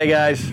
[0.00, 0.52] Hey guys,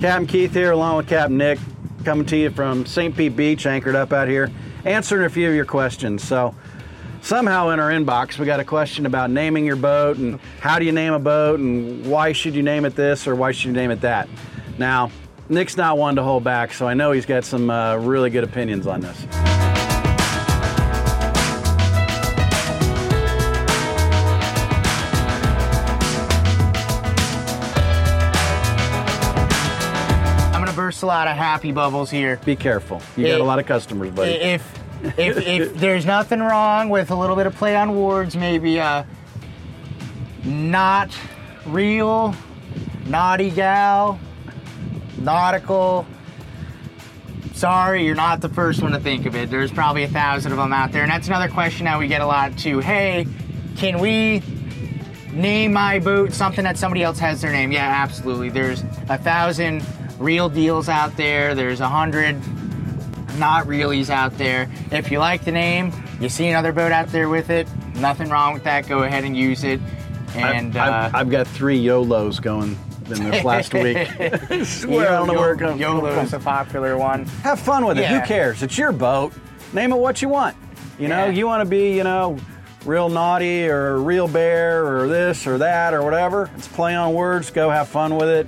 [0.00, 1.60] Captain Keith here along with Captain Nick
[2.04, 3.16] coming to you from St.
[3.16, 4.50] Pete Beach, anchored up out here,
[4.84, 6.24] answering a few of your questions.
[6.24, 6.52] So
[7.20, 10.84] somehow in our inbox we got a question about naming your boat and how do
[10.84, 13.72] you name a boat and why should you name it this or why should you
[13.72, 14.28] name it that.
[14.78, 15.12] Now,
[15.48, 18.42] Nick's not one to hold back, so I know he's got some uh, really good
[18.42, 19.41] opinions on this.
[31.02, 32.40] A lot of happy bubbles here.
[32.44, 33.00] Be careful.
[33.16, 34.32] You got It- a lot of customers, buddy.
[34.32, 34.78] If
[35.18, 39.04] if if there's nothing wrong with a little bit of play on words, maybe uh,
[40.44, 41.10] not
[41.66, 42.34] real,
[43.06, 44.18] naughty gal,
[45.18, 46.06] nautical.
[47.54, 49.50] Sorry, you're not the first one to think of it.
[49.50, 52.20] There's probably a thousand of them out there, and that's another question that we get
[52.20, 52.80] a lot too.
[52.80, 53.26] Hey,
[53.76, 54.42] can we
[55.32, 57.70] name my boat something that somebody else has their name?
[57.70, 58.48] Yeah, absolutely.
[58.50, 59.84] There's a thousand
[60.18, 61.54] real deals out there.
[61.54, 62.40] There's a hundred
[63.38, 64.70] not realies out there.
[64.90, 68.54] If you like the name, you see another boat out there with it, nothing wrong
[68.54, 68.88] with that.
[68.88, 69.80] Go ahead and use it.
[70.34, 73.96] And I've, uh, I've, got three YOLOs going in this last week.
[74.64, 76.24] Swear, I don't know where it comes YOLO from.
[76.24, 77.26] is a popular one.
[77.42, 78.06] Have fun with it.
[78.06, 78.62] Who cares?
[78.62, 79.32] It's your boat.
[79.72, 80.56] Name it what you want.
[80.98, 81.30] You know, Yeah.
[81.30, 82.38] you want to be, you know,
[82.84, 86.50] real naughty or real bear or this or that or whatever.
[86.56, 87.50] It's play on words.
[87.50, 88.46] Go have fun with it.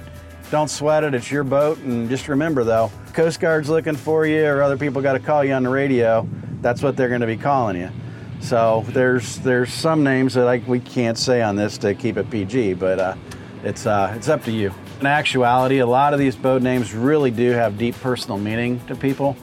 [0.51, 1.15] Don't sweat it.
[1.15, 1.79] It's your boat.
[1.79, 5.45] And just remember, though, Coast Guard's looking for you or other people got to call
[5.45, 6.29] you on the radio.
[6.61, 7.91] That's what they're going to be calling you.
[8.41, 12.31] So there's there's some names that I, we can't say on this to keep it
[12.31, 13.15] PG, but uh,
[13.63, 14.73] it's uh, it's up to you.
[15.01, 18.95] In actuality, a lot of these boat names really do have deep personal meaning to
[18.95, 19.37] people.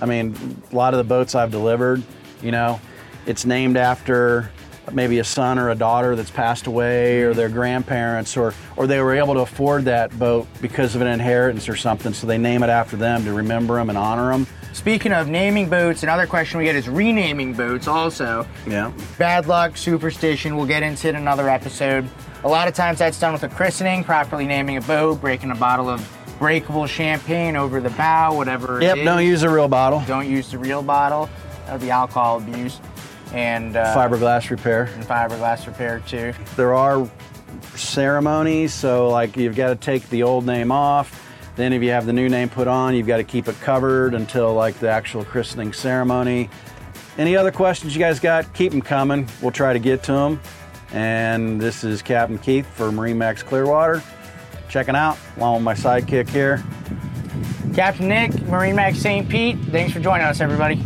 [0.00, 0.36] I mean,
[0.70, 2.02] a lot of the boats I've delivered,
[2.42, 2.80] you know,
[3.26, 4.50] it's named after
[4.92, 9.00] maybe a son or a daughter that's passed away or their grandparents or or they
[9.00, 12.62] were able to afford that boat because of an inheritance or something so they name
[12.62, 16.58] it after them to remember them and honor them Speaking of naming boats, another question
[16.58, 18.44] we get is renaming boats also.
[18.66, 22.08] yeah Bad luck, superstition, we'll get into it in another episode.
[22.42, 25.54] A lot of times that's done with a christening, properly naming a boat, breaking a
[25.54, 26.00] bottle of
[26.40, 30.50] breakable champagne over the bow, whatever it yep don't use a real bottle Don't use
[30.50, 31.30] the real bottle.
[31.66, 32.80] That would be alcohol abuse.
[33.32, 34.84] And uh, fiberglass repair.
[34.94, 36.32] and fiberglass repair too.
[36.56, 37.08] there are
[37.74, 41.20] ceremonies so like you've got to take the old name off.
[41.56, 44.14] Then if you have the new name put on you've got to keep it covered
[44.14, 46.50] until like the actual christening ceremony.
[47.16, 48.52] Any other questions you guys got?
[48.54, 49.28] Keep them coming.
[49.40, 50.40] We'll try to get to them
[50.92, 54.02] and this is captain keith for MarineMax clearwater.
[54.68, 55.18] Checking out.
[55.36, 56.62] Along with my sidekick here.
[57.74, 59.28] Captain Nick, MarineMax St.
[59.28, 60.80] Pete, thanks for joining us, everybody.